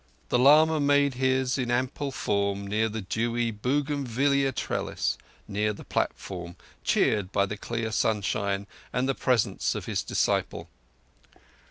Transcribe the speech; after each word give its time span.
The 0.29 0.39
lama 0.39 0.79
made 0.79 1.13
his 1.13 1.59
in 1.59 1.69
ample 1.69 2.11
form 2.11 2.65
near 2.65 2.89
the 2.89 3.01
dewy 3.03 3.51
bougainvillea 3.51 4.51
trellis 4.51 5.15
near 5.47 5.73
the 5.73 5.83
platform, 5.85 6.55
cheered 6.83 7.31
by 7.31 7.45
the 7.45 7.55
clear 7.55 7.91
sunshine 7.91 8.65
and 8.91 9.07
the 9.07 9.13
presence 9.13 9.75
of 9.75 9.85
his 9.85 10.01
disciple. 10.01 10.69